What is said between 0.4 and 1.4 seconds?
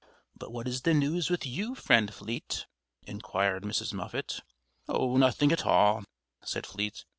what is the news